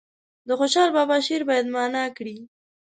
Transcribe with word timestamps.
د 0.47 0.49
خوشحال 0.59 0.89
بابا 0.97 1.17
شعر 1.27 1.41
باید 1.49 1.67
معنا 1.75 2.03
کړي. 2.17 2.37